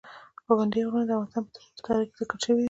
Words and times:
پابندي 0.45 0.79
غرونه 0.87 1.05
د 1.07 1.11
افغانستان 1.15 1.43
په 1.45 1.51
اوږده 1.61 1.81
تاریخ 1.87 2.07
کې 2.09 2.17
ذکر 2.21 2.37
شوي 2.43 2.55
دي. 2.57 2.59